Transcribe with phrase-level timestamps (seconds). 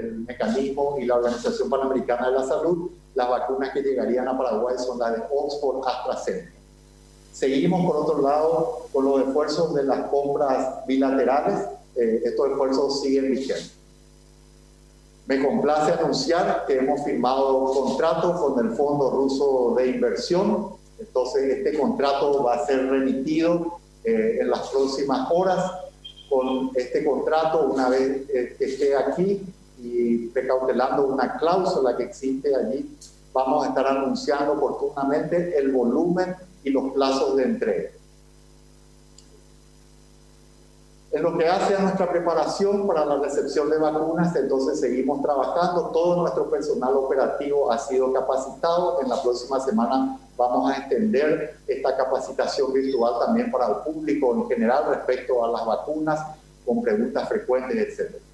[0.00, 4.76] el mecanismo y la Organización Panamericana de la Salud, las vacunas que llegarían a Paraguay
[4.78, 6.52] son las de Oxford AstraZeneca.
[7.32, 11.68] Seguimos, por otro lado, con los esfuerzos de las compras bilaterales.
[11.96, 13.72] Eh, estos esfuerzos siguen vigentes.
[15.26, 20.74] Me complace anunciar que hemos firmado contrato con el Fondo Ruso de Inversión.
[20.98, 25.72] Entonces, este contrato va a ser remitido eh, en las próximas horas.
[26.28, 29.42] Con este contrato, una vez eh, que esté aquí
[29.82, 32.96] y precautelando una cláusula que existe allí,
[33.32, 37.90] vamos a estar anunciando oportunamente el volumen y los plazos de entrega.
[41.12, 45.90] En lo que hace a nuestra preparación para la recepción de vacunas, entonces seguimos trabajando.
[45.92, 49.00] Todo nuestro personal operativo ha sido capacitado.
[49.02, 54.46] En la próxima semana vamos a extender esta capacitación virtual también para el público en
[54.46, 56.20] general respecto a las vacunas,
[56.64, 58.29] con preguntas frecuentes, etc.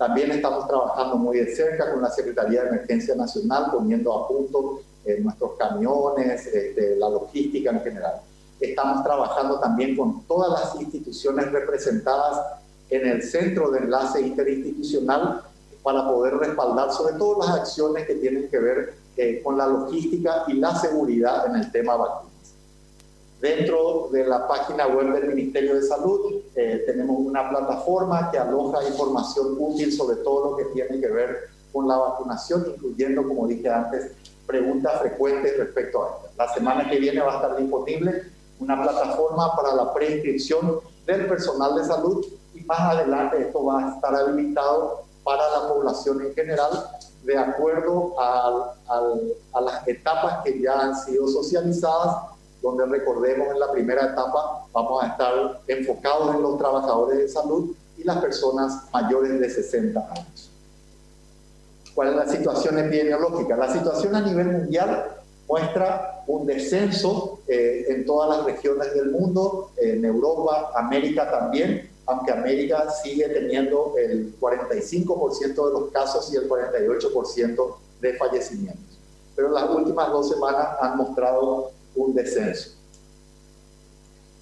[0.00, 4.80] También estamos trabajando muy de cerca con la Secretaría de Emergencia Nacional, poniendo a punto
[5.04, 8.14] eh, nuestros camiones, eh, la logística en general.
[8.58, 12.40] Estamos trabajando también con todas las instituciones representadas
[12.88, 15.42] en el centro de enlace interinstitucional
[15.82, 20.44] para poder respaldar sobre todo las acciones que tienen que ver eh, con la logística
[20.46, 22.29] y la seguridad en el tema vacunas.
[23.40, 28.86] Dentro de la página web del Ministerio de Salud eh, tenemos una plataforma que aloja
[28.86, 33.70] información útil sobre todo lo que tiene que ver con la vacunación, incluyendo, como dije
[33.70, 34.12] antes,
[34.46, 36.44] preguntas frecuentes respecto a esta.
[36.44, 38.24] La semana que viene va a estar disponible
[38.58, 43.94] una plataforma para la preinscripción del personal de salud y más adelante esto va a
[43.94, 46.70] estar habilitado para la población en general
[47.22, 48.74] de acuerdo a,
[49.52, 52.29] a las etapas que ya han sido socializadas,
[52.62, 57.74] donde recordemos en la primera etapa vamos a estar enfocados en los trabajadores de salud
[57.96, 60.50] y las personas mayores de 60 años.
[61.94, 63.56] ¿Cuál es la situación epidemiológica?
[63.56, 65.16] La situación a nivel mundial
[65.48, 72.32] muestra un descenso eh, en todas las regiones del mundo, en Europa, América también, aunque
[72.32, 78.98] América sigue teniendo el 45% de los casos y el 48% de fallecimientos.
[79.34, 82.70] Pero las últimas dos semanas han mostrado un descenso.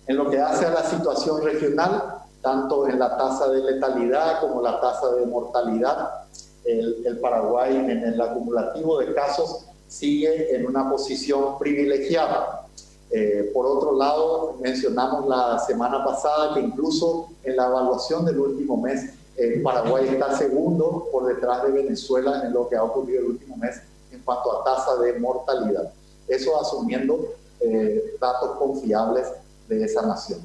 [0.07, 4.63] En lo que hace a la situación regional, tanto en la tasa de letalidad como
[4.63, 6.25] la tasa de mortalidad,
[6.65, 12.67] el, el Paraguay en el acumulativo de casos sigue en una posición privilegiada.
[13.11, 18.77] Eh, por otro lado, mencionamos la semana pasada que incluso en la evaluación del último
[18.77, 23.27] mes, eh, Paraguay está segundo por detrás de Venezuela en lo que ha ocurrido el
[23.27, 23.81] último mes
[24.13, 25.91] en cuanto a tasa de mortalidad.
[26.27, 29.27] Eso asumiendo eh, datos confiables
[29.69, 30.41] de esa nación.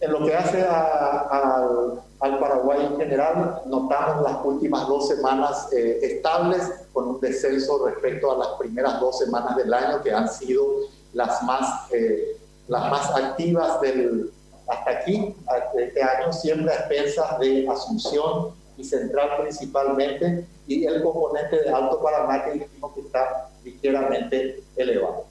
[0.00, 6.72] En lo que hace al Paraguay en general, notamos las últimas dos semanas eh, estables,
[6.92, 10.64] con un descenso respecto a las primeras dos semanas del año, que han sido
[11.12, 14.32] las más, eh, las más activas del,
[14.66, 15.36] hasta aquí,
[15.78, 22.02] este año, siempre a expensas de Asunción y Central principalmente, y el componente de Alto
[22.02, 25.24] Paraná que dijimos que está ligeramente elevado.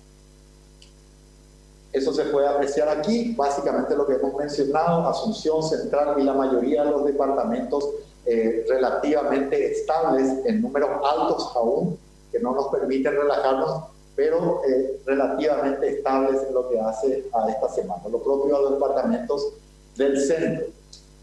[1.92, 6.86] Eso se puede apreciar aquí, básicamente lo que hemos mencionado, Asunción Central y la mayoría
[6.86, 7.90] de los departamentos
[8.26, 11.98] eh, relativamente estables en números altos aún,
[12.32, 17.68] que no nos permiten relajarnos, pero eh, relativamente estables en lo que hace a esta
[17.70, 18.04] semana.
[18.10, 19.54] Lo propio a los departamentos
[19.98, 20.68] del centro.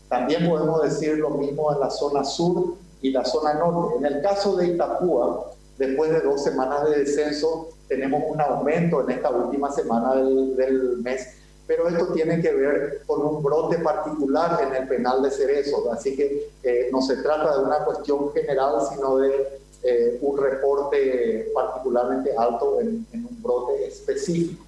[0.08, 3.96] También podemos decir lo mismo en la zona sur y la zona norte.
[3.98, 9.10] En el caso de Itapúa, después de dos semanas de descenso, tenemos un aumento en
[9.10, 11.28] esta última semana del, mes,
[11.66, 16.16] pero esto tiene que ver con un brote particular en el penal de Cerezo, así
[16.16, 22.34] que eh, no se trata de una cuestión general, sino de eh, un reporte particularmente
[22.36, 24.64] alto en, un brote específico.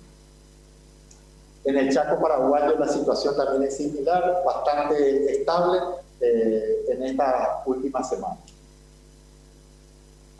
[1.65, 5.78] En el Chaco paraguayo la situación también es similar, bastante estable
[6.20, 8.38] eh, en esta última semana.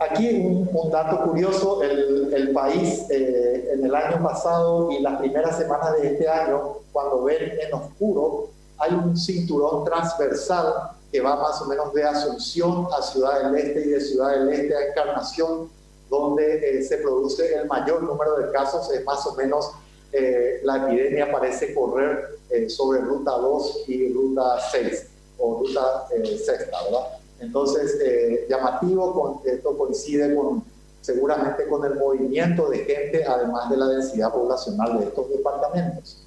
[0.01, 6.01] Aquí un, dato curioso, el, país eh, en el año pasado y las primeras semanas
[6.01, 8.49] de este año, cuando ven en oscuro,
[8.79, 13.81] hay un cinturón transversal que va más o menos de Asunción a Ciudad del Este
[13.81, 15.69] y de Ciudad del Este a Encarnación,
[16.09, 19.69] donde eh, se produce el mayor número de casos, es más o menos
[20.13, 22.39] eh, la epidemia parece correr
[22.69, 25.07] sobre ruta 2 y ruta 6
[25.37, 26.07] o ruta
[26.43, 27.20] sexta, ¿verdad?
[27.41, 30.63] Entonces, eh, llamativo, esto coincide con,
[31.01, 36.23] seguramente con el movimiento de gente, además de la densidad poblacional de estos departamentos.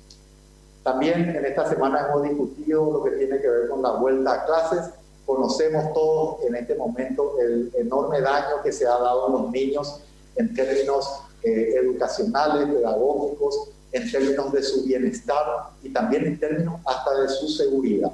[0.82, 4.44] También en esta semana hemos discutido lo que tiene que ver con la vuelta a
[4.44, 4.90] clases.
[5.24, 10.00] Conocemos todos en este momento el enorme daño que se ha dado a los niños
[10.36, 11.08] en términos
[11.42, 17.48] eh, educacionales, pedagógicos, en términos de su bienestar y también en términos hasta de su
[17.48, 18.10] seguridad.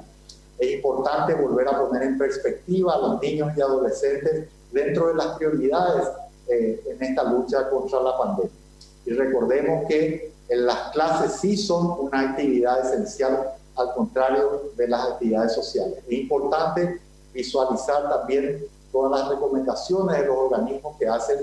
[0.61, 5.35] Es importante volver a poner en perspectiva a los niños y adolescentes dentro de las
[5.35, 6.07] prioridades
[6.47, 8.51] eh, en esta lucha contra la pandemia.
[9.07, 15.13] Y recordemos que en las clases sí son una actividad esencial, al contrario de las
[15.13, 15.97] actividades sociales.
[16.07, 17.01] Es importante
[17.33, 21.39] visualizar también todas las recomendaciones de los organismos que hacen,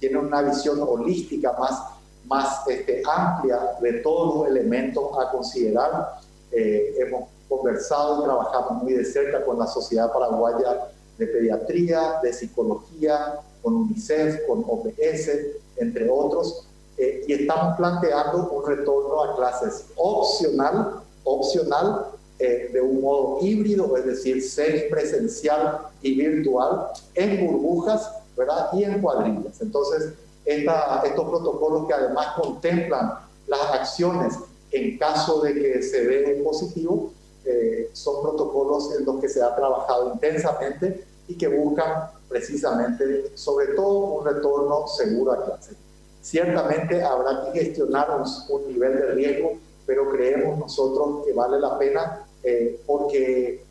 [0.00, 1.82] tienen una visión holística más,
[2.24, 6.14] más este, amplia de todos los elementos a considerar.
[6.50, 10.88] Eh, hemos conversado y trabajamos muy de cerca con la Sociedad Paraguaya
[11.18, 15.30] de Pediatría, de Psicología, con UNICEF, con OPS,
[15.76, 22.06] entre otros, eh, y estamos planteando un retorno a clases opcional, opcional
[22.38, 28.70] eh, de un modo híbrido, es decir, semipresencial y virtual, en burbujas ¿verdad?
[28.72, 29.60] y en cuadrillas.
[29.60, 30.12] Entonces,
[30.44, 33.14] estos protocolos que además contemplan
[33.46, 34.34] las acciones
[34.72, 37.12] en caso de que se dé positivo,
[37.44, 43.68] eh, son protocolos en los que se ha trabajado intensamente y que buscan precisamente, sobre
[43.68, 45.74] todo, un retorno seguro a clase.
[46.20, 48.08] Ciertamente habrá que gestionar
[48.48, 49.52] un, nivel de riesgo,
[49.86, 53.64] pero creemos nosotros que vale la pena eh, porque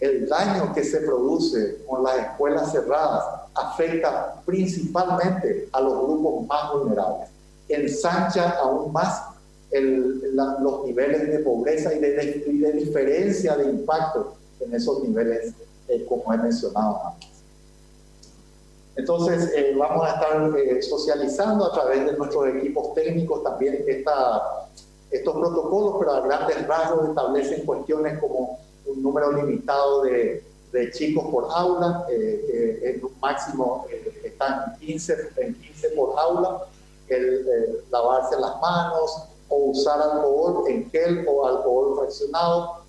[0.00, 3.24] el daño que se produce con las escuelas cerradas
[3.54, 7.28] afecta principalmente a los grupos más vulnerables,
[7.68, 9.29] ensancha aún más
[9.72, 15.52] los niveles de pobreza y de, de, diferencia de impacto en esos niveles,
[15.88, 17.30] eh, como he mencionado antes.
[18.96, 24.66] Entonces, eh, vamos a estar eh, socializando a través de nuestros equipos técnicos también esta,
[25.10, 31.24] estos protocolos, pero a grandes rasgos establecen cuestiones como un número limitado de, de chicos
[31.30, 33.86] por aula, eh, en un máximo
[34.22, 36.64] están 15, en 15 por aula,
[37.08, 42.80] el, lavarse las manos o usar alcohol en gel o alcohol fraccionado,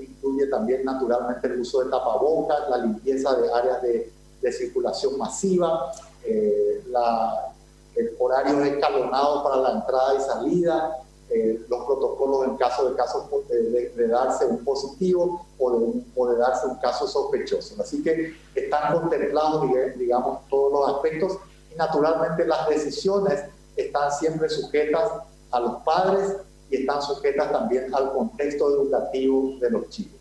[0.00, 5.92] incluye también naturalmente el uso de tapabocas, la limpieza de áreas de de circulación masiva,
[6.24, 7.52] eh, la,
[7.94, 13.24] el horario escalonado para la entrada y salida, eh, los protocolos en caso de casos
[13.48, 17.74] de, darse un positivo o de, o de, darse un caso sospechoso.
[17.80, 21.38] Así que están contemplados, digamos, todos los aspectos
[21.72, 23.44] y naturalmente las decisiones
[23.76, 25.10] están siempre sujetas
[25.50, 26.36] a los padres
[26.70, 30.16] y están sujetas también al contexto educativo de los chicos.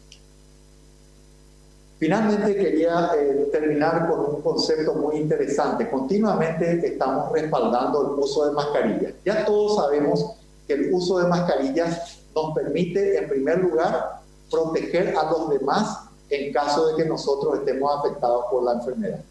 [1.98, 5.89] Finalmente quería eh, terminar con un concepto muy interesante.
[5.89, 9.13] Continuamente estamos respaldando el uso de mascarillas.
[9.24, 10.36] Ya todos sabemos
[10.68, 14.19] que el uso de mascarillas nos permite, en primer lugar,
[14.51, 19.22] proteger a los demás en caso de que nosotros estemos afectados por la enfermedad.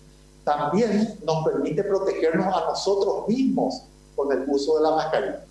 [0.45, 3.83] También nos permite protegernos a nosotros mismos
[4.17, 5.45] con el uso de la mascarilla.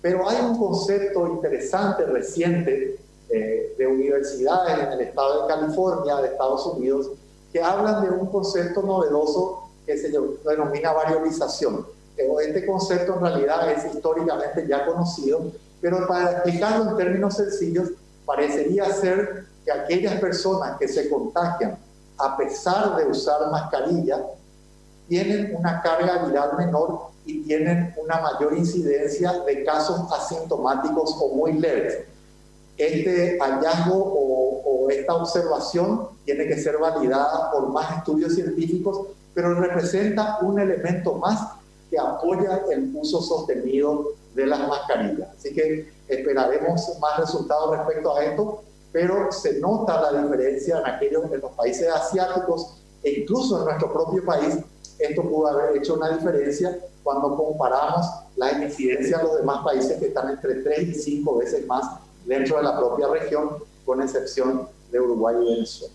[0.00, 2.98] Pero hay un concepto interesante, reciente,
[3.30, 7.10] eh, de universidades en el estado de California, de Estados Unidos,
[7.52, 10.10] que hablan de un concepto novedoso que se
[10.44, 11.86] denomina variolización.
[12.16, 17.90] Este concepto en realidad es históricamente ya conocido, pero para explicarlo en términos sencillos,
[18.24, 21.78] parecería ser que aquellas personas que se contagian
[22.18, 24.24] a pesar de usar mascarilla
[25.08, 31.52] tienen una carga viral menor y tienen una mayor incidencia de casos asintomáticos o muy
[31.52, 31.98] leves
[32.78, 40.38] este hallazgo o, esta observación tiene que ser validada por más estudios científicos, pero representa
[40.40, 41.56] un elemento más
[41.90, 45.28] que apoya el uso sostenido de las mascarillas.
[45.36, 51.30] Así que esperaremos más resultados respecto a esto, pero se nota la diferencia en aquellos
[51.30, 54.56] en los países asiáticos e incluso en nuestro propio país.
[54.98, 60.06] Esto pudo haber hecho una diferencia cuando comparamos la incidencia de los demás países que
[60.06, 65.00] están entre 3 y 5 veces más dentro de la propia región, con excepción de
[65.00, 65.94] Uruguay y Venezuela.